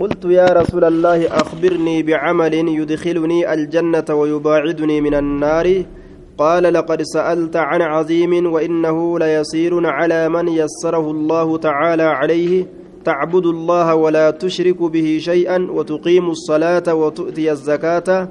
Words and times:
قلت 0.00 0.24
يا 0.24 0.46
رسول 0.46 0.84
الله 0.84 1.26
أخبرني 1.28 2.02
بعمل 2.02 2.54
يدخلني 2.54 3.54
الجنة 3.54 4.04
ويباعدني 4.10 5.00
من 5.00 5.14
النار. 5.14 5.84
قال 6.38 6.62
لقد 6.62 7.02
سألت 7.02 7.56
عن 7.56 7.82
عظيم 7.82 8.52
وإنه 8.52 9.18
ليسير 9.18 9.86
على 9.86 10.28
من 10.28 10.48
يسره 10.48 11.10
الله 11.10 11.56
تعالى 11.56 12.02
عليه. 12.02 12.66
تعبد 13.04 13.46
الله 13.46 13.94
ولا 13.94 14.30
تشرك 14.30 14.82
به 14.82 15.18
شيئا 15.20 15.66
وتقيم 15.70 16.30
الصلاة 16.30 16.94
وتؤتي 16.94 17.50
الزكاة 17.50 18.28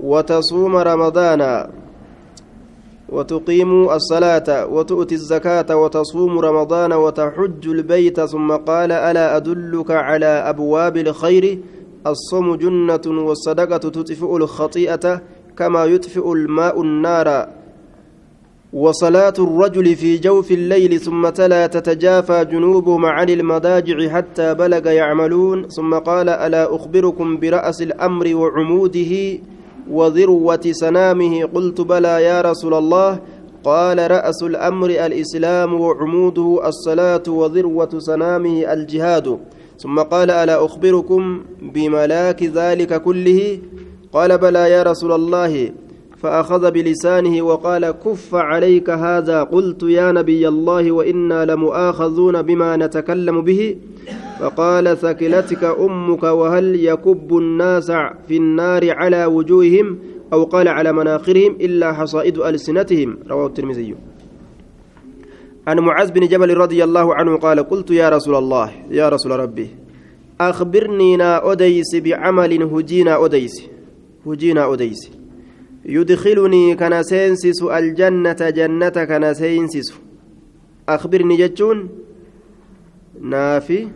وتصوم 0.00 0.76
رمضان. 0.76 1.40
وتقيم 3.08 3.90
الصلاة 3.90 4.66
وتؤتي 4.66 5.14
الزكاة 5.14 5.76
وتصوم 5.76 6.38
رمضان 6.38 6.92
وتحج 6.92 7.68
البيت 7.68 8.20
ثم 8.20 8.52
قال 8.52 8.92
ألا 8.92 9.36
أدلك 9.36 9.90
على 9.90 10.26
أبواب 10.26 10.96
الخير؟ 10.96 11.58
الصوم 12.06 12.54
جنة 12.54 13.00
والصدقة 13.06 13.76
تطفئ 13.76 14.36
الخطيئة 14.36 15.20
كما 15.56 15.84
يطفئ 15.84 16.32
الماء 16.32 16.82
النار. 16.82 17.48
وصلاة 18.72 19.34
الرجل 19.38 19.96
في 19.96 20.18
جوف 20.18 20.50
الليل 20.50 21.00
ثم 21.00 21.28
تلا 21.28 21.66
تتجافى 21.66 22.44
جنوبهم 22.44 23.06
عن 23.06 23.28
المضاجع 23.30 24.08
حتى 24.08 24.54
بلغ 24.54 24.86
يعملون. 24.90 25.68
ثم 25.68 25.94
قال 25.94 26.28
ألا 26.28 26.74
أخبركم 26.76 27.38
برأس 27.40 27.82
الأمر 27.82 28.34
وعموده؟ 28.34 29.38
وذروة 29.90 30.60
سنامه 30.70 31.44
قلت 31.44 31.80
بلى 31.80 32.22
يا 32.22 32.40
رسول 32.40 32.74
الله. 32.74 33.18
قال 33.64 34.10
رأس 34.10 34.42
الأمر 34.42 34.90
الإسلام 34.90 35.80
وعموده 35.80 36.68
الصلاة 36.68 37.22
وذروة 37.28 37.88
سنامه 37.98 38.72
الجهاد. 38.72 39.38
ثم 39.78 40.00
قال 40.00 40.30
ألا 40.30 40.64
أخبركم 40.64 41.40
بملاك 41.62 42.42
ذلك 42.42 43.02
كله؟ 43.02 43.58
قال 44.12 44.38
بلى 44.38 44.70
يا 44.70 44.82
رسول 44.82 45.12
الله. 45.12 45.72
فأخذ 46.24 46.70
بلسانه 46.70 47.42
وقال 47.42 47.90
كف 47.90 48.34
عليك 48.34 48.90
هذا 48.90 49.42
قلت 49.42 49.82
يا 49.82 50.12
نبي 50.12 50.48
الله 50.48 50.92
وإنا 50.92 51.44
لمؤاخذون 51.44 52.42
بما 52.42 52.76
نتكلم 52.76 53.40
به 53.40 53.76
فقال 54.40 54.96
ثكلتك 54.96 55.64
أمك 55.64 56.22
وهل 56.22 56.84
يكب 56.84 57.36
الناس 57.36 57.90
في 58.28 58.36
النار 58.36 58.90
على 58.90 59.24
وجوههم 59.24 59.98
أو 60.32 60.44
قال 60.44 60.68
على 60.68 60.92
مناخرهم 60.92 61.56
إلا 61.60 61.92
حصائد 61.92 62.38
ألسنتهم 62.38 63.18
رواه 63.30 63.46
الترمذي. 63.46 63.94
عن 65.66 65.78
معاذ 65.78 66.12
بن 66.12 66.26
جبل 66.28 66.54
رضي 66.56 66.84
الله 66.84 67.14
عنه 67.14 67.36
قال 67.36 67.60
قلت 67.60 67.90
يا 67.90 68.08
رسول 68.08 68.34
الله 68.36 68.70
يا 68.90 69.08
رسول 69.08 69.32
ربي 69.40 69.68
أخبرني 70.40 71.16
نا 71.16 71.52
أديس 71.52 71.96
بعمل 71.96 72.62
هجينا 72.62 73.24
أديس 73.24 73.68
هجينا 74.26 74.72
أديس 74.72 75.23
يدخلني 75.84 76.74
كان 76.74 77.02
سينسس 77.02 77.62
الجنة 77.62 78.50
جنة 78.50 78.88
كان 78.88 79.34
سينسس 79.34 79.94
أخبرني 80.88 81.36
جتون 81.36 81.88
نافي 83.20 83.88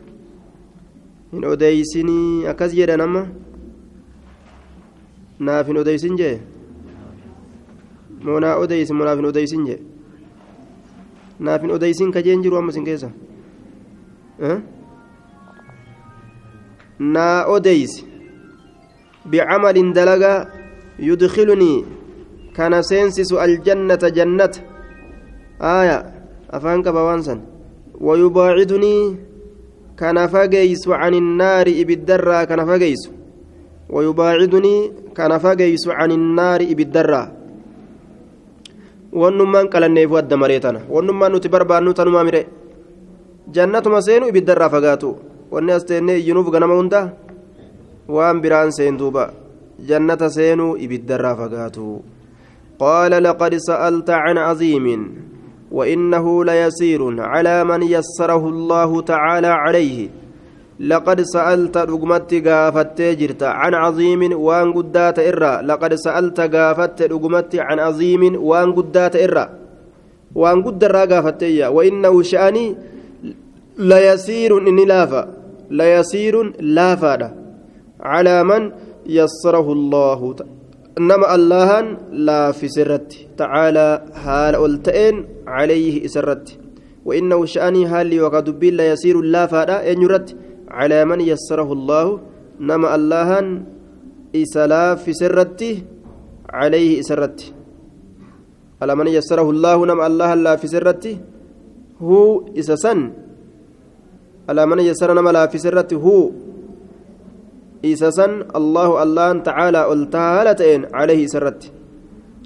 hin 1.33 1.45
odeysinii 1.45 2.47
akkas 2.49 2.73
jedhan 2.73 3.01
amma 3.05 3.23
naaf 5.39 5.67
hin 5.69 5.77
odeysin 5.77 6.17
jee 6.17 6.41
moo 8.25 8.41
naa 8.41 8.57
odeysin 8.63 8.97
moo 8.97 9.05
naaf 9.09 9.19
hin 9.21 9.29
odeysin 9.31 9.67
jee 9.69 9.81
naaf 11.49 11.63
hin 11.63 11.71
odeysin 11.77 12.13
ka 12.13 12.21
jeen 12.25 12.43
jiru 12.43 12.57
amma 12.57 12.73
seensisu 22.91 23.39
aljannata 23.39 24.11
jannata 24.11 24.61
aaya 25.61 25.99
afaan 26.51 26.83
qaba 26.83 27.03
waan 27.09 27.23
san 27.23 27.41
wayubaacidunii 28.01 29.29
كان 29.99 30.19
فجيس 30.27 30.85
عن 30.89 31.15
النار 31.15 31.67
إبدرا 31.83 32.39
كان 32.45 32.61
فجيس 32.71 33.03
ويباعدني 33.91 34.77
كان 35.19 35.33
فجيس 35.39 35.85
عن 35.99 36.11
النار 36.19 36.61
إبدرا 36.73 37.23
qalanneef 39.73 40.11
wadda 40.13 40.37
mareetana 40.37 40.81
wannummaan 40.95 41.33
nuti 41.33 41.49
barbaannu 41.49 41.97
tanumaa 41.97 42.25
mire 42.29 42.43
jannatuma 43.57 44.05
seenu 44.07 44.29
ibiddarraa 44.29 44.69
fagaatu 44.75 45.09
wanni 45.53 45.73
as 45.73 45.85
teennee 45.89 46.19
iyyinuuf 46.21 46.49
ganama 46.55 46.77
hunda 46.79 47.01
waan 48.17 48.37
biraan 48.45 48.71
seen 48.77 48.99
duuba 49.01 49.25
jannata 49.79 50.31
seenuu 50.31 50.77
ibiddarraa 50.77 51.37
fagaatu 51.37 52.03
qaala 52.81 53.21
laqad 53.21 53.55
sa'alta 53.59 54.23
can 54.27 54.37
caziimin 54.37 55.03
وإنه 55.69 56.45
ليسير 56.45 57.21
على 57.21 57.65
من 57.65 57.83
يسره 57.83 58.49
الله 58.49 59.01
تعالى 59.03 59.47
عليه. 59.47 60.09
لقد 60.81 61.21
سألت 61.21 61.77
رقمت 61.77 62.35
قافت 62.49 63.03
جرت 63.03 63.43
عن 63.43 63.75
عظيم 63.75 64.41
وان 64.41 64.73
قدات 64.73 65.19
إرى 65.19 65.61
لقد 65.67 65.95
سألت 65.95 66.41
قافت 66.41 67.03
رقمت 67.03 67.57
عن 67.57 67.79
عظيم 67.79 68.23
وان 68.43 68.73
قدات 68.73 69.17
إرى 69.17 69.49
وان 70.35 70.63
قدر 70.63 70.97
قافت 70.97 71.43
وإنه 71.77 72.23
شأني 72.23 72.77
ليسير 73.79 74.59
إني 74.69 74.85
لافا. 74.85 75.29
ليسير 75.71 76.35
لافا. 76.61 77.35
على 78.01 78.45
من 78.45 78.73
يسره 79.09 79.73
الله 79.73 80.21
تعالى 80.35 80.57
nama 80.99 81.31
allahan 81.31 82.11
laaffisirratti 82.11 83.31
tacaalaa 83.39 84.03
haala 84.25 84.59
ol 84.59 84.83
ta'een 84.83 85.47
calayhi 85.47 86.03
isarratti 86.09 86.59
وإنه 87.09 87.45
شأني 87.45 87.87
هالي 87.87 88.21
وقد 88.21 88.65
لا 88.65 88.93
يسير 88.93 89.17
لا 89.21 89.47
فادا 89.47 89.77
ينرت 89.91 90.37
على 90.69 91.05
من 91.05 91.21
يسره 91.21 91.73
الله 91.73 92.07
نما 92.61 92.95
اللهن 92.95 93.47
إسلا 94.37 94.95
في 94.95 95.13
سرته 95.13 95.77
عليه 96.53 97.01
سرته 97.01 97.47
على 98.83 98.93
من 98.95 99.07
يسره 99.09 99.49
الله 99.51 99.77
نما 99.87 100.07
الله 100.07 100.31
لا 100.35 100.55
في 100.61 100.67
سرته 100.69 101.17
هو 102.03 102.45
إسسن 102.61 102.99
على 104.49 104.63
من 104.67 104.79
يسر 104.85 105.09
نما 105.19 105.31
لا 105.33 105.47
في 105.47 105.59
سرته 105.59 105.97
هو 105.97 106.31
allahan 107.83 109.43
tacaalaa 109.43 109.87
ol 109.87 110.05
taala 110.17 110.55
ta'een 110.55 110.87
calayhi 110.91 111.23
isarratti 111.29 111.73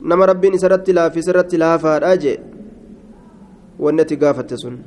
nama 0.03 0.27
rabbiin 0.27 0.55
isarratti 0.55 0.93
laafisarratti 0.93 1.59
laafaadha 1.65 2.17
jee 2.17 2.39
wanni 3.79 4.03
ati 4.03 4.17
gaafatte 4.17 4.57
sun 4.57 4.79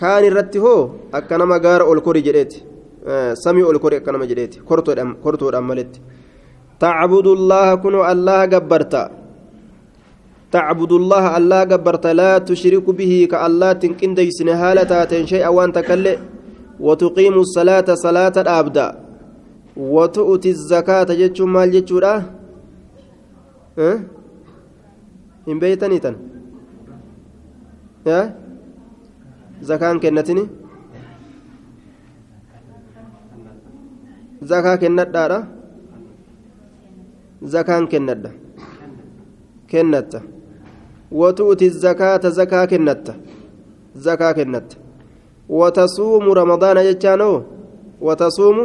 kaan 0.00 0.24
irratti 0.24 0.58
hoo 0.58 0.80
akka 1.12 1.38
nama 1.38 1.58
gaara 1.58 1.84
ol 1.84 2.00
kori 2.00 2.22
jedheeti 2.22 2.64
samii 3.44 3.62
ol 3.70 3.78
kori 3.78 3.96
akka 3.96 4.12
nama 4.12 4.26
jedheeti 4.26 4.60
kortoodhaan 4.60 5.64
maletti 5.70 6.00
تعبد 6.80 7.26
الله 7.26 7.74
كن 7.74 7.94
الله 8.12 8.44
جبرت 8.44 8.94
تعبد 10.52 10.92
الله 10.92 11.24
الله 11.38 11.60
جبرت 11.64 12.06
لا 12.20 12.38
تشرك 12.38 12.86
به 12.98 13.12
كالله 13.32 13.72
تنكن 13.72 14.14
ديسن 14.14 14.48
هالة 14.48 14.90
شيئا 15.30 15.48
وانت 15.48 15.78
كله 15.78 16.16
وتقيم 16.80 17.34
الصلاة 17.46 17.88
صلاة 18.06 18.36
الأبدا 18.44 19.03
وتؤتي 19.76 20.50
الزكاة 20.50 21.04
جتشو 21.04 21.46
مال 21.46 21.70
جتشورا 21.70 22.14
أه؟ 23.78 23.98
hin 25.46 25.60
beeytanii 25.60 26.00
tan 26.04 26.16
zakaan 29.70 30.00
kennatini 30.04 30.44
zakaa 34.52 34.76
kennadhaadha 34.84 35.38
zakaan 37.54 37.88
kennadha 37.94 38.30
kennatta 39.72 40.20
watu'ti 41.20 41.70
zakaata 41.84 42.30
zakaa 42.40 42.66
kennatta 42.72 43.14
zakaa 44.06 44.34
kennatta 44.38 44.76
watasuumu 45.60 46.34
ramadaana 46.40 46.86
jechaanoo 46.88 47.36
watasuumu 48.00 48.64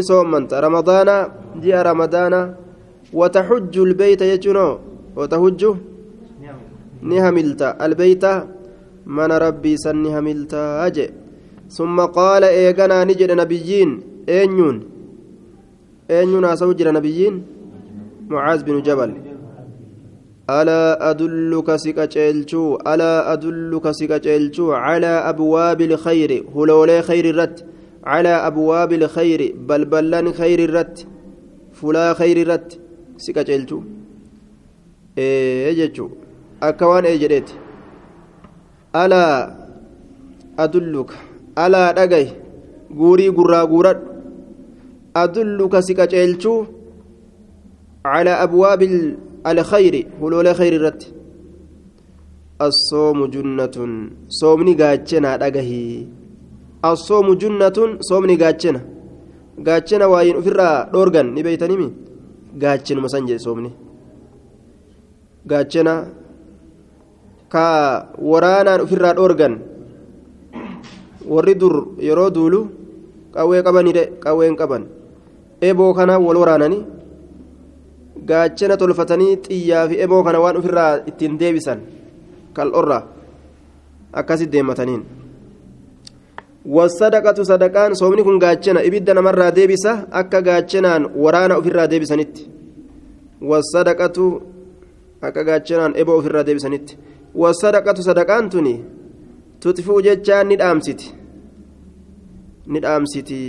soommanta 0.00 0.56
ramadaana 0.64 1.16
ji'a 1.60 1.84
ramadaana 1.84 2.40
وتحج 3.12 3.78
البيت 3.78 4.22
يجنو 4.22 4.78
وتحج 5.16 5.62
نهملت 7.02 7.62
البيت 7.86 8.24
من 9.06 9.30
ربي 9.32 9.76
سن 9.76 10.06
هملت 10.06 10.54
أجي. 10.54 11.10
ثم 11.68 12.00
قال 12.00 12.44
إيغانا 12.44 13.04
نجد 13.04 13.30
نبيين. 13.30 14.00
أينيون. 14.28 14.76
أينيون 16.10 16.44
أسوجر 16.44 16.92
نبيين؟ 16.92 17.42
معاذ 18.28 18.64
بن 18.64 18.82
جبل. 18.82 19.10
ألا 20.50 21.10
أدلك 21.10 21.76
سكتشيلشو 21.76 22.64
ألا 22.86 23.32
أدلك 23.32 23.90
سكتشيلشو 23.90 24.72
على 24.72 25.06
أبواب 25.06 25.80
الخير؟ 25.80 26.44
هلولي 26.56 27.02
خير 27.02 27.24
الرد. 27.30 27.60
على 28.04 28.28
أبواب 28.28 28.92
الخير 28.92 29.54
بل 29.68 29.84
بلن 29.84 30.32
خير 30.32 30.58
الرت 30.64 31.06
فلا 31.72 32.14
خير 32.14 32.36
الرت 32.36 32.80
سكاجلتو 33.16 33.82
إيه 35.18 35.92
أكوان 36.62 37.04
إيه 37.04 37.44
ألا 38.96 39.54
أدلك. 40.58 41.10
ألا 41.58 41.92
دقي 41.92 42.26
قوري 42.98 43.28
قرى 43.28 43.60
قرى 43.72 43.92
أدلك 45.16 45.80
سكاجلتو 45.80 46.64
على 48.04 48.30
أبواب 48.30 48.82
الخير 49.46 50.06
فلولا 50.20 50.52
خير 50.52 50.72
الرت. 50.72 51.14
الصوم 52.62 53.26
جنة. 53.26 53.76
صومني 54.28 54.74
قاچنا 54.74 55.36
assoomu 56.82 57.36
junnatun 57.40 57.98
soomni 58.08 58.36
gaachena. 58.36 58.80
Gaachena 59.66 60.08
waayiin 60.08 60.36
ofirraa 60.40 60.88
dhoorgan 60.92 61.34
ni 61.34 61.42
beeytanimi? 61.42 61.88
Gaachenuma 62.62 63.08
san 63.08 63.26
jee 63.26 63.38
soomni. 63.38 63.70
Gaachena 65.46 65.94
ka 67.52 67.64
waraanaan 68.18 68.80
ofirraa 68.84 69.14
dhoorgan 69.14 69.54
warri 71.32 71.54
dur 71.54 71.76
yeroo 72.06 72.30
duulu 72.30 72.60
qawwee 73.34 73.62
qabanidhe 73.62 74.04
qawween 74.24 74.56
qaban. 74.56 74.84
Eboo 75.62 75.94
kana 75.94 76.18
wal 76.18 76.36
waraanani 76.42 76.78
gaachena 78.28 78.76
tolfatanii 78.76 79.36
xiyyaa 79.44 79.88
fi 79.88 79.96
eboo 80.04 80.22
kana 80.26 80.40
waan 80.40 80.56
ofirraa 80.56 80.92
ittiin 81.10 81.38
deebisan 81.40 81.80
kal 82.56 82.70
orra 82.80 82.98
akkasi 84.12 84.46
deemataniin 84.52 85.21
wasadaqatu 86.66 87.44
sadaqaan 87.44 87.94
soomni 87.94 88.22
kun 88.24 88.38
gaachana 88.38 88.82
ibidda 88.82 89.14
namarraa 89.14 89.50
deebisa 89.50 90.06
akka 90.10 90.42
gaachanaan 90.42 91.10
waraana 91.24 91.56
ofirraa 91.56 91.86
deebisanitti 91.90 92.48
wasadaqatu 93.50 94.24
akka 95.22 95.44
gaachanaan 95.44 95.92
eboo 95.96 96.16
ofirraa 96.18 96.44
deebisanitti 96.46 96.98
wasadaqatu 97.34 98.02
sadaqaan 98.02 98.50
tuni 98.50 98.74
tutfuu 99.60 100.00
jechaan 100.06 100.46
ni 100.48 100.56
dhaamsiti 100.62 101.14
ni 102.66 102.80
dhaamsiti 102.84 103.40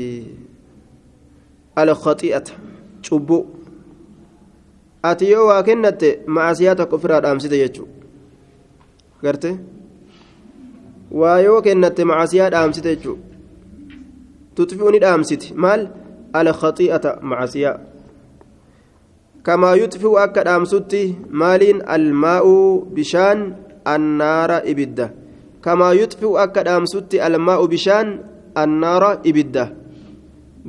alkhaxi'ata 1.76 2.52
cubbuu 3.06 3.46
ati 5.04 5.32
yoo 5.32 5.48
waa 5.48 5.64
kennatte 5.64 6.10
macasiyaa 6.36 6.76
tokko 6.76 6.96
ofirraa 6.96 7.22
dhaamsite 7.26 7.58
jechuudha 7.64 7.94
garte 9.24 9.50
waa 11.22 11.40
yoo 11.46 11.62
kennatte 11.62 12.06
macasiyaa 12.12 12.50
dhaamsite 12.56 12.96
jechuudha 12.96 13.24
tutfi'uu 14.56 14.92
ni 14.92 15.00
dhaamsiti 15.06 15.54
maal 15.66 15.82
alkhaxi'ata 16.40 17.18
macasiyaa 17.22 17.78
kamaa 19.44 19.76
yutfi'u 19.82 20.18
akka 20.26 20.46
dhaamsutti 20.48 21.02
maaliin 21.42 21.84
almaa'u 21.96 22.54
bishaan 22.98 23.40
annaara 23.94 24.58
ibidda 24.74 25.10
kamaa 25.62 25.94
yutfi'u 26.02 26.38
akka 26.46 26.66
dhaamsutti 26.70 27.22
almaa'u 27.28 27.68
bishaan 27.74 28.14
annaara 28.64 29.12
ibidda 29.32 29.68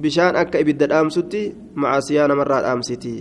bishaan 0.06 0.37
akka 0.43 0.58
ibidda 0.64 0.91
dhaamsutti 0.93 1.43
macasiyaa 1.75 2.29
namarraa 2.29 2.62
dhaamsiti 2.67 3.14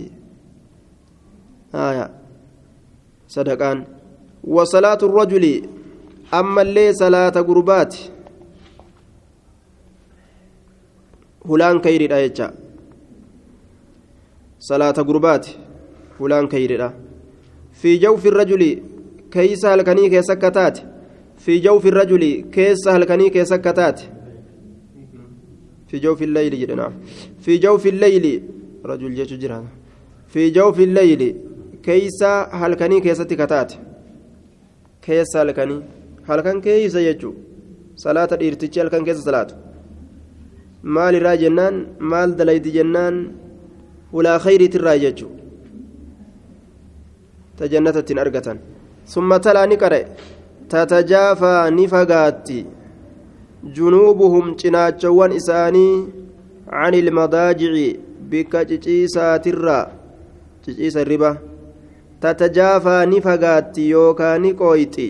sadaqaan 3.36 3.86
وصلاة 6.34 6.40
الرجل 6.40 6.40
أما 6.40 6.62
اللي 6.62 6.92
صلاة 6.92 7.30
قربات. 7.30 7.96
فلان 11.48 11.80
كيري 11.80 12.06
رايتشا 12.06 12.54
صلاة 14.58 14.92
قربات. 14.92 15.46
فلان 16.18 16.48
كيري 16.48 16.90
في 17.72 17.96
جوف 17.96 18.26
الرجل 18.26 18.82
كيس 19.30 19.66
هلكني 19.66 20.08
كيسكتات 20.08 20.78
في 21.38 21.58
جوف 21.58 21.86
الرجل 21.86 22.44
كيس 22.52 22.88
هلكني 22.88 23.30
كيسكتات 23.30 24.00
في 25.88 25.98
جوف 25.98 26.22
الليل 26.22 26.60
جدنا. 26.60 26.92
في 27.40 27.58
جوف 27.58 27.86
الليل. 27.86 28.42
رجل 28.84 29.14
جيش 29.14 29.32
جيران. 29.32 29.66
في 30.28 30.50
جوف 30.50 30.80
الليل 30.80 31.36
كيس 31.82 32.22
هلكني 32.50 33.00
كيستكتات 33.00 33.72
keessa 35.06 35.38
halkanii 35.38 35.82
halkan 36.28 36.58
keeysa 36.66 37.00
jechuun 37.06 37.36
salaata 38.02 38.38
dhiirtichi 38.40 38.80
halkan 38.82 39.04
keessa 39.06 39.24
salaatu 39.28 39.54
maal 40.96 41.14
irraa 41.20 41.36
jennaan 41.42 41.76
maal 42.12 42.36
dalayti 42.38 42.74
jennaan 42.76 43.16
ulaa 44.18 44.38
khayriitirraa 44.44 44.98
jechuun 45.04 45.34
ta 47.56 47.70
jannata 47.72 48.04
ittiin 48.04 48.22
argatan 48.24 48.58
summa 49.14 49.38
talaa 49.46 49.66
ni 49.70 49.76
qare 49.84 50.00
tatajaafaa 50.74 51.62
ni 51.78 51.88
fagaatti 51.94 52.60
junuubuhum 53.78 54.54
cinaachawwan 54.62 55.32
isaanii 55.40 55.96
عن 56.80 56.94
المضاجع 56.94 57.72
بك 58.30 58.52
ciciisaatirraa 58.68 59.84
ciciisa 60.64 61.04
ribaa 61.04 61.36
تتجافى 62.24 63.06
نفقات 63.12 63.78
يوكا 63.78 64.38
نقويتي 64.38 65.08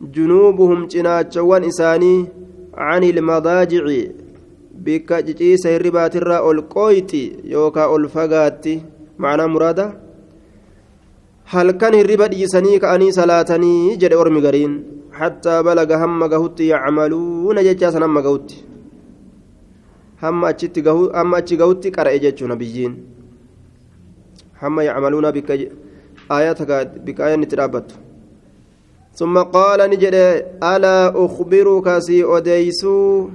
جنوبهم 0.00 0.86
جناچوان 0.86 1.64
إساني 1.64 2.26
عن 2.74 3.04
المضاجع 3.04 3.84
بك 4.74 5.12
جيس 5.12 5.66
الربات 5.66 6.16
الرا 6.16 6.50
القويتي 6.50 7.36
يوكا 7.44 7.96
الفقاتي 7.96 8.82
معنى 9.18 9.46
مرادة 9.46 9.86
هل 11.44 11.70
كان 11.70 11.94
الربا 11.94 12.26
ديسني 12.26 12.78
كأني 12.78 13.12
صلاتني 13.12 13.96
جد 13.96 14.12
أرمي 14.12 14.40
قرين 14.46 14.72
حتى 15.12 15.62
بلغ 15.62 15.90
هم 16.04 16.20
قهوت 16.32 16.60
يعملون 16.60 17.56
ججاسا 17.66 17.98
هم 18.06 18.18
قهوت 18.18 18.50
هم 20.22 20.44
أتشت 20.44 20.76
قهوت 21.60 21.82
قرأ 21.96 22.16
ججو 22.24 22.46
نبيين 22.46 22.92
هم 24.62 24.80
يعملون 24.80 25.30
بك 25.30 25.50
آياتك 26.30 26.70
بكاية 27.04 27.36
نترابت 27.36 27.88
ثم 29.15 29.37
قال 29.37 29.89
نجد 29.89 30.15
ألا 30.63 31.25
أخبرك 31.25 31.99
سي 31.99 32.23
أديسو 32.23 33.29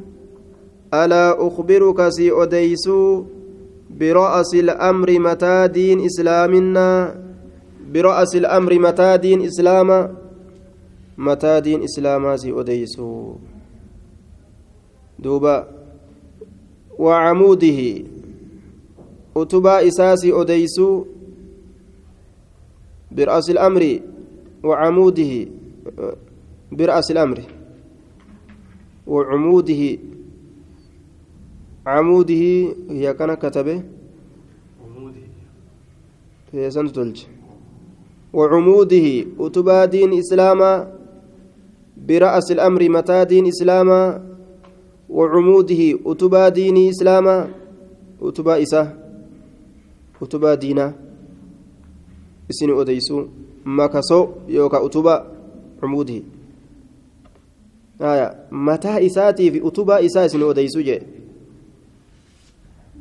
ألا 0.94 1.46
أخبرك 1.46 2.08
سي 2.08 2.32
أديسو 2.32 3.24
برأس 3.90 4.54
الأمر 4.54 5.18
متى 5.18 5.68
دين 5.68 6.04
إسلامنا؟ 6.04 7.14
برأس 7.92 8.36
الأمر 8.36 8.78
متى 8.78 9.16
دين 9.16 9.40
إسلام 9.42 10.16
متى 11.18 11.60
دين 11.60 11.82
إسلام 11.82 12.36
سي 12.36 12.52
أديسو 12.60 13.34
دوبا 15.18 15.68
وعموده 16.98 17.80
أتبا 19.36 19.88
إساسي 19.88 20.32
أديسو 20.32 21.04
برأس 23.12 23.50
الأمر 23.50 24.00
وعموده 24.64 25.59
برأس 26.72 27.10
الأمر 27.10 27.38
وعموده 29.06 29.82
عموده 31.86 32.42
هي 32.90 33.14
كان 33.14 33.34
كتبه؟ 33.34 33.82
هي 36.52 36.70
سنتلج 36.70 37.18
وعموده 38.32 39.06
أتبا 39.40 39.84
دين 39.84 40.12
إسلاما 40.18 40.92
برأس 41.96 42.52
الأمر 42.52 42.88
متى 42.88 43.24
دين 43.24 43.46
إسلاما 43.46 44.02
وعموده 45.10 45.82
أتبا 46.06 46.48
دين 46.48 46.88
إسلاما 46.88 47.50
أتبا 48.22 48.62
إسا 48.62 48.82
أتبا 50.22 50.54
دينا 50.54 50.94
isin 52.50 52.70
odeysu 52.70 53.30
makasoo 53.64 54.42
yookaan 54.48 54.84
utubaa 54.84 55.22
mataa 58.50 59.00
isaatii 59.00 59.50
fi 59.50 59.60
utubaa 59.60 60.00
isaa 60.00 60.24
isin 60.24 60.42
odeysu 60.42 60.82
jee 60.82 61.00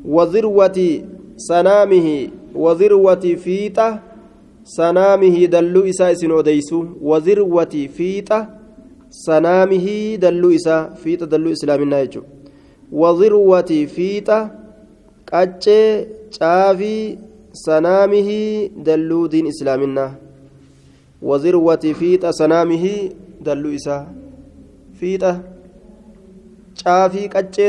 وذروة 0.06 0.80
سنامه 1.38 2.08
وذروة 2.56 3.26
فيطة 3.36 4.00
سنامه 4.64 5.46
دلو 5.46 5.82
إسا 5.90 6.12
إسن 6.12 6.32
أديسو. 6.32 6.86
وذروة 7.02 7.76
فيطة 7.98 8.40
سنامه 9.10 10.16
دلو 10.16 10.56
إسا 10.56 10.90
فيطة 11.04 11.26
دلو 11.26 11.52
إسلام 11.52 11.82
النايجو 11.82 12.22
وذروة 12.92 13.72
فيطة 13.96 14.52
قجة 15.34 16.08
شافي 16.32 17.18
سنامه 17.54 18.30
دلو 18.78 19.26
دين 19.26 19.48
إسلامنا 19.48 20.29
وذروة 21.22 21.84
فيتا 22.00 22.32
سنامه 22.32 22.86
دلو 23.42 23.70
إسا 23.76 23.98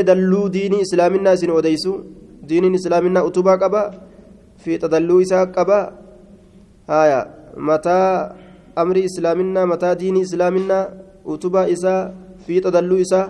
dalluu 0.07 0.47
diinii 0.53 0.81
islaaminaa 0.87 1.33
isin 1.37 1.51
odeysu 1.51 1.93
diiniin 2.49 2.75
islaaminaa 2.79 3.23
utubaa 3.29 3.57
qaba 3.63 3.81
fiixa 4.63 4.87
dalluu 4.93 5.19
isaa 5.25 5.45
qaba 5.55 5.79
haya 6.87 7.19
mataa 7.69 8.35
amrii 8.75 9.03
islaaminaa 9.11 9.65
mataa 9.73 9.99
diinii 9.99 10.23
islaaminaa 10.27 10.85
utubaa 11.25 11.65
isaa 11.75 12.11
fiixa 12.47 12.71
dalluu 12.71 12.99
isaa 13.05 13.25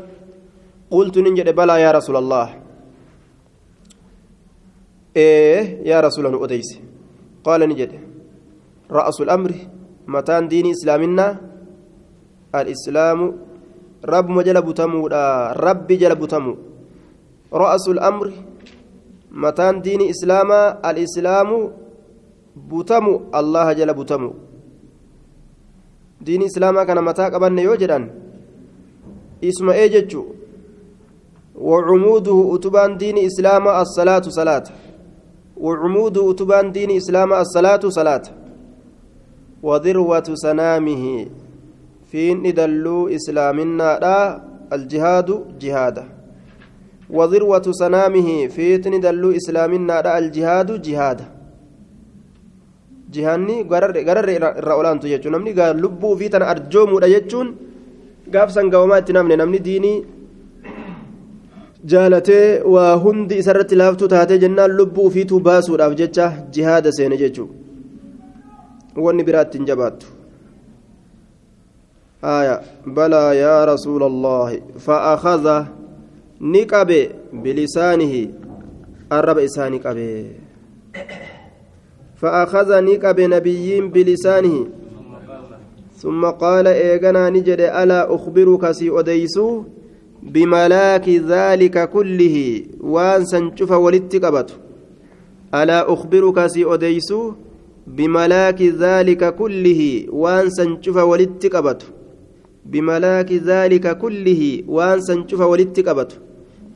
qultu 0.93 1.21
nin 1.25 1.35
jedhe 1.39 1.53
balaa 1.53 1.79
yaa 1.79 1.97
rasuula 1.99 2.19
allah 2.23 2.47
ee 5.15 5.81
yaa 5.89 6.01
rasuula 6.07 6.29
nu 6.31 6.43
odeyse 6.45 6.77
qaala 7.45 7.67
ni 7.67 7.75
jedhe 7.81 7.99
ra'asul 8.97 9.29
amri 9.37 9.59
diinii 10.49 10.71
islaaminaa 10.71 11.35
al-islaamu 12.53 13.33
rabbuma 14.03 14.43
jala 14.43 14.61
butamuudha 14.61 15.53
rabbi 15.53 15.97
jala 15.97 16.15
butamu 16.15 16.57
ra'asul 17.51 17.99
amri 17.99 18.33
mataan 19.31 19.81
diinii 19.81 20.09
islaamaa 20.09 20.81
al-islaamu 20.83 21.71
butamu 22.55 23.29
allaha 23.31 23.75
jala 23.75 23.93
butamu 23.93 24.35
diinii 26.25 26.45
islaamaa 26.51 26.85
kana 26.85 27.01
mataa 27.01 27.31
qabanne 27.31 27.61
yoo 27.63 27.75
jedhan 27.75 28.09
isma'ee 29.41 29.89
jechuu 29.89 30.41
وعموده 31.61 32.55
أتبان 32.55 32.97
دين 32.97 33.17
إسلام 33.17 33.67
الصلاة 33.67 34.21
صلاة 34.21 34.63
وعموده 35.57 36.31
أتبان 36.31 36.71
دين 36.71 36.91
إسلام 36.91 37.33
الصلاة 37.33 37.83
صلاة 37.89 38.25
وذروة 39.63 40.27
سنامه 40.45 41.03
فين 42.11 42.37
ندلو 42.45 42.97
إسلامنا 43.17 43.89
لا 44.03 44.19
الجهاد 44.75 45.29
جهادا 45.61 46.05
وذروة 47.17 47.67
سنامه 47.83 48.29
فين 48.55 48.83
ندلو 48.95 49.29
إسلامنا 49.39 49.95
لا 50.05 50.11
الجهاد 50.21 50.69
جهادا 50.87 51.27
gararre 53.11 54.33
irra 54.37 54.73
olaantu 54.79 55.07
jechuun 55.13 55.33
namni 55.35 55.51
lubbuu 55.83 56.15
fi 56.19 56.29
tana 56.33 56.45
arjoomuudha 56.53 57.09
jechuun 57.15 57.47
gaafsan 58.33 58.69
gawamaa 58.73 58.99
itti 59.01 59.13
namne 59.17 59.35
namni 59.41 59.59
diinii 59.67 59.97
jaalatee 61.91 62.61
waa 62.73 62.93
hundi 63.03 63.39
isarratti 63.41 63.75
laaftuu 63.81 64.07
taatee 64.13 64.39
jennaan 64.43 64.77
lubbuu 64.79 65.07
ufiituu 65.09 65.39
baasuudhaaf 65.47 65.93
jecha 66.01 66.27
jihaada 66.55 66.95
seene 66.97 67.17
jechuudha 67.23 67.60
wanni 68.95 69.23
biraatti 69.23 69.57
hin. 69.57 69.65
آية 72.23 72.61
بلى 72.85 73.37
يا 73.37 73.65
رسول 73.65 74.03
الله 74.03 74.61
فأخذ 74.79 75.63
نقبه 76.41 77.09
بلسانه 77.33 78.27
الرب 79.11 79.37
إساني 79.37 79.77
قبه 79.77 80.25
فأخذ 82.15 82.83
نقبه 82.83 83.25
نبيين 83.25 83.89
بلسانه 83.89 84.67
ثم 85.95 86.25
قال 86.25 86.67
إيغنا 86.67 87.29
نجد 87.29 87.59
ألا 87.59 88.15
أخبرك 88.15 88.71
سي 88.71 88.89
أديسو 88.99 89.63
بملاك 90.23 91.09
ذلك 91.09 91.89
كله 91.89 92.63
وان 92.79 93.25
سنشوف 93.25 93.71
ولتقبت 93.71 94.49
ألا 95.55 95.93
أخبرك 95.93 96.47
سي 96.47 96.65
أديسو 96.73 97.33
بملاك 97.97 98.61
ذلك 98.61 99.35
كله 99.35 99.81
وان 100.09 100.49
سنشوف 100.49 100.97
ولتقبت 100.97 101.81
بملاك 102.65 103.29
ذلك 103.33 103.85
كله 103.97 104.63
وان 104.67 105.01
سنشوف 105.01 105.41
ولتقبت 105.41 106.11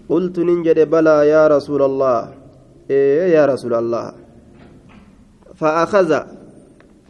قلت 0.10 0.39
ننجد 0.39 0.79
بلى 0.89 1.17
يا 1.34 1.48
رسول 1.48 1.81
الله. 1.81 2.19
إيه 2.89 3.34
يا 3.36 3.45
رسول 3.45 3.74
الله. 3.74 4.05
فأخذ 5.55 6.12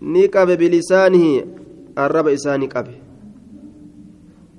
نقب 0.01 0.49
بلسانه 0.61 1.25
الرب 1.97 2.27
إساني 2.27 2.67
قبه 2.67 2.95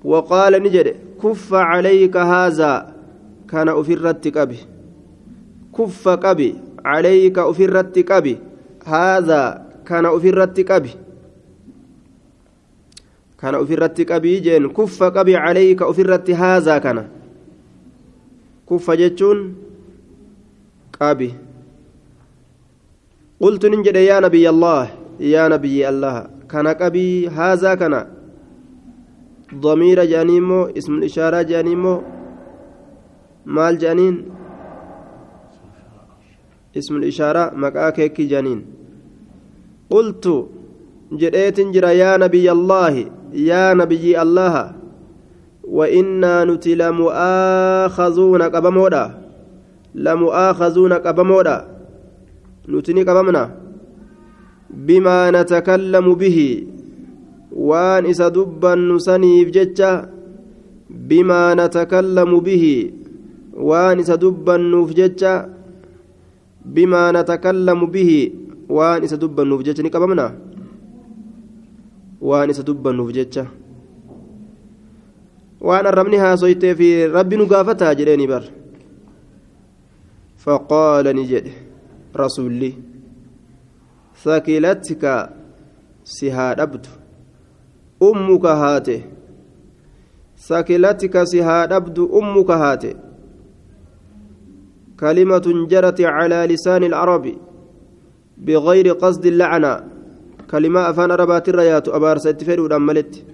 وقال 0.04 0.52
نجد 0.62 0.86
كف 1.22 1.54
عليك 1.54 2.16
هذا 2.16 2.72
كان 3.50 3.68
أفرت 3.68 4.24
قبي 4.38 4.58
كف 5.76 6.08
قبي 6.08 6.50
عليك 6.84 7.38
أفرت 7.38 7.96
قبي. 8.12 8.36
هذا 8.88 9.66
كان 9.86 10.06
أفرت 10.06 10.72
قبي. 10.72 10.90
كان 13.40 13.54
أفرت 13.54 14.12
قبي 14.12 14.40
جين 14.40 14.68
كف 14.68 15.02
قبي 15.02 15.36
عليك 15.36 15.82
أفرت 15.82 16.30
هذا 16.30 16.78
كان. 16.78 17.08
كف 18.70 18.90
جتون 18.90 19.54
قبي. 21.00 21.34
قلت 23.40 23.66
ننجد 23.66 23.96
يا 23.96 24.20
نبي 24.20 24.48
الله 24.48 24.90
يا 25.20 25.48
نبي 25.48 25.88
الله 25.88 26.26
كان 26.50 26.66
قبي 26.66 27.28
هذا 27.28 27.74
كان. 27.74 28.06
ضمير 29.54 30.04
جانيمو 30.04 30.64
اسم 30.78 30.92
الإشارة 30.98 31.42
جانيمو 31.42 32.02
مال 33.46 33.78
جانين. 33.78 34.16
اسم 36.78 36.96
الإشارة 36.96 37.52
مكاكيك 37.56 38.20
جانين 38.20 38.60
قلت 39.90 40.24
جريت 41.12 41.58
جرى 41.60 41.98
يا 41.98 42.16
نبي 42.16 42.46
الله 42.52 42.94
يا 43.32 43.74
نبي 43.74 44.22
الله 44.22 44.54
وإنا 45.64 46.44
نتي 46.44 46.74
لمؤاخذون 46.74 48.42
قبمودا 48.42 49.04
لمؤاخذون 49.94 50.92
قبمودا 50.92 51.56
نتني 52.68 53.02
قبمنا 53.02 53.44
بما 54.70 55.18
نتكلم 55.30 56.06
به 56.14 56.38
waan 57.56 58.04
isa 58.04 58.28
dubbannu 58.28 59.00
saniif 59.00 59.48
jecha? 59.48 60.12
Bimaa 60.92 61.54
natakallamu 61.56 62.40
bihi 62.44 62.92
waan 63.56 63.98
isa 63.98 64.20
jecha 69.66 69.82
ni 69.82 69.90
qabamna 69.90 70.26
waan 72.20 72.50
isa 72.50 72.62
dubbannuuf 72.62 73.12
jecha 73.12 73.46
waan 75.60 75.86
arrabni 75.86 76.16
haasoytee 76.16 76.74
fi 76.74 76.88
rabbi 77.16 77.36
nu 77.36 77.46
gaafataa 77.46 77.94
jedheeni 77.94 78.26
bar 78.32 78.42
faqaala 80.44 81.12
ni 81.12 81.24
jedhe 81.32 81.52
rasulli 82.22 82.70
sakilatka 84.24 85.14
si 86.14 86.30
haa 86.36 86.54
dhabdu 86.54 86.88
ummuka 88.08 88.56
haate 88.62 88.96
sakilatika 90.48 91.26
si 91.26 91.40
haa 91.40 91.66
dhabdu 91.66 92.04
ummuka 92.20 92.58
haate 92.58 92.96
كلمة 95.00 95.46
جرت 95.70 96.00
على 96.00 96.46
لسان 96.50 96.84
العرب 96.84 97.24
بغير 98.38 98.86
قصد 98.92 99.26
اللعنة. 99.26 99.74
كلمة 100.50 100.80
أفان 100.90 101.10
ربات 101.12 101.48
الريات 101.48 101.88
أبار 101.88 102.18
ستفيد 102.18 102.58
ودملت 102.58 103.24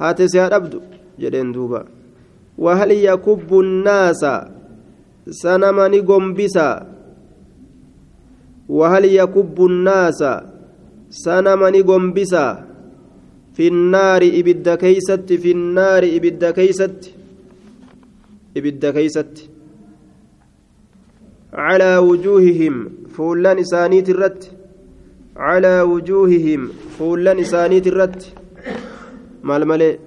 هاتي 0.00 0.28
سياد 0.28 0.52
أبدو 0.52 0.80
جدين 1.20 1.52
دوبا. 1.52 1.84
وهل 2.58 2.90
يكب 2.90 3.50
الناس 3.60 4.22
سنمني 5.42 6.00
قنبسا 6.00 6.70
وهل 8.68 9.04
يكب 9.04 9.56
الناس 9.64 10.20
سنمني 11.10 11.80
قنبسا 11.80 12.46
في 13.54 13.68
النار 13.68 14.22
إبد 14.22 14.68
كيست 14.82 15.32
في 15.32 15.50
النار 15.52 16.02
إبد 16.16 16.44
كيست. 16.44 17.00
إبد 18.56 18.86
كيست. 18.86 19.51
على 21.54 21.96
وجوههم 21.96 22.88
فولان 23.16 23.58
إسانيت 23.58 24.08
الرت 24.08 24.50
على 25.36 25.80
وجوههم 25.80 26.70
فولان 26.98 27.38
إسانيت 27.38 27.86
الرت 27.86 28.32
مال 29.42 29.68
ملي. 29.68 29.98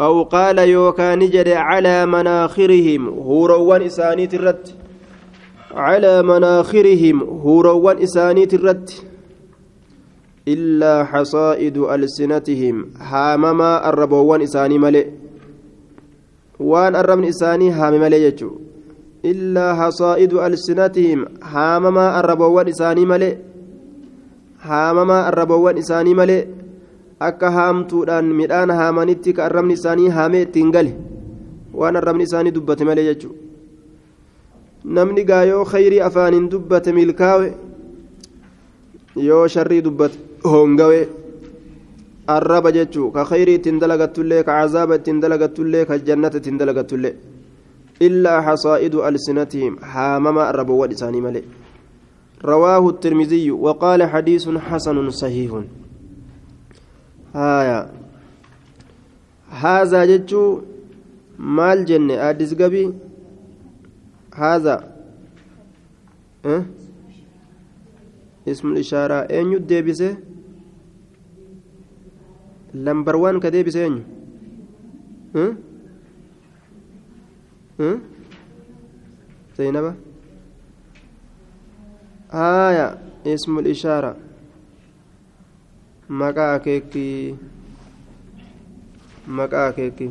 أو 0.00 0.22
قال 0.22 0.58
يوكان 0.58 1.18
جد 1.18 1.48
على 1.48 2.06
مناخرهم 2.06 3.08
هوروان 3.08 3.82
إسانيت 3.82 4.34
الرت 4.34 4.74
على 5.70 6.22
مناخرهم 6.22 7.22
هوروان 7.22 7.98
إسانيت 8.02 8.54
الرت 8.54 9.04
إلا 10.48 11.04
حصائد 11.04 11.78
ألسنتهم 11.78 12.90
هامما 12.98 13.88
الربوان 13.88 14.42
إساني 14.42 14.78
ملئ 14.78 15.06
وان 16.60 16.96
الربن 16.96 17.24
إساني 17.24 17.70
هام 17.70 18.00
ملئ 18.00 18.16
يجو. 18.16 18.69
إلا 19.24 19.74
حصائد 19.74 20.34
ألسنتهم 20.34 21.24
هامما 21.42 22.20
الربوان 22.20 22.68
إساني 22.68 23.04
ملئ 23.04 23.36
هامما 24.62 25.28
الربوان 25.28 25.78
إساني 25.78 26.14
ملئ 26.14 26.44
ka 27.20 27.50
arrabni 29.44 29.74
isaanii 29.74 30.08
haamee 30.08 30.42
ittiin 30.42 30.70
gale 30.72 30.92
waan 31.74 31.96
arrabni 32.00 32.24
isaanii 32.24 32.52
dubbate 32.56 32.84
malee 32.88 33.04
jechuudha 33.08 33.36
namni 34.96 35.24
gaayoo 35.30 35.64
khayrii 35.72 36.00
afaaniin 36.08 36.46
dubbate 36.52 36.92
milkaawe 36.98 37.48
yoo 39.28 39.46
sharrii 39.54 39.82
dubbate 39.86 40.16
hongawe 40.52 41.00
arraba 42.36 42.72
jechuu 42.78 43.10
ka 43.16 43.24
khayrii 43.30 43.58
ittiin 43.60 43.80
dalagattullee 43.82 44.42
ka 44.48 44.56
cazaaba 44.60 44.98
ittiin 45.00 45.20
dalagattullee 45.20 45.84
ka 45.84 45.98
jannata 46.08 46.40
ittiin 46.40 46.58
dalagattullee 46.62 47.14
illaa 48.00 48.42
xasaa'idu 48.42 49.02
alsinatihim 49.04 49.76
haamama 49.94 50.48
arrabowwan 50.50 50.92
isaanii 50.92 51.20
malee 51.20 51.46
رواه 52.44 52.88
الترمذي 52.88 53.50
وقال 53.50 54.00
حديث 54.02 54.48
حسن 54.48 55.10
صحيح. 55.10 55.52
هايا 57.34 57.92
هذا 59.50 60.04
جتشو 60.04 60.60
مال 61.38 61.84
جنة 61.84 62.14
أديس 62.30 62.54
قبي 62.54 62.92
هذا. 64.34 64.76
أه؟ 66.46 66.64
اسم 68.48 68.72
الإشارة. 68.72 69.14
أين 69.14 69.52
يدبسه 69.52 70.16
لمبر 72.74 73.16
وان 73.16 73.40
كدبسه 73.40 73.84
أين؟ 73.84 74.04
أه؟ 75.36 75.52
زينبة؟ 79.58 79.94
آية 82.32 82.98
اسم 83.26 83.58
الإشارة. 83.58 84.16
مقا 86.10 86.56
كيكي. 86.56 87.36
مقا 89.28 89.70
كيكي. 89.70 90.10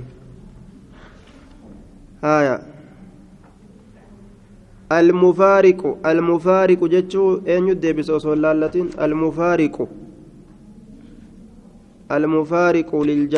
آية. 2.24 2.62
المفارق 4.92 5.98
المفارق 6.06 6.84
جتشو 6.84 7.42
أين 7.48 7.68
يدبس 7.68 8.10
أصول 8.10 8.46
المفارق. 9.00 9.88
المفارق 12.12 12.96
للجمع. 12.96 13.38